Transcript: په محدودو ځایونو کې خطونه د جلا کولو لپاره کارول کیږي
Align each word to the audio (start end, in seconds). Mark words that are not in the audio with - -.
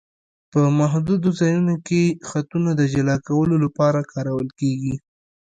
په 0.51 0.61
محدودو 0.79 1.29
ځایونو 1.39 1.75
کې 1.87 2.03
خطونه 2.29 2.69
د 2.75 2.81
جلا 2.93 3.15
کولو 3.27 3.55
لپاره 3.65 4.07
کارول 4.13 4.47
کیږي 4.59 4.95